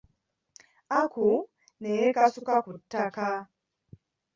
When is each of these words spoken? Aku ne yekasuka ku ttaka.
Aku 1.01 1.27
ne 1.79 1.89
yekasuka 1.99 2.55
ku 2.65 2.71
ttaka. 2.79 3.27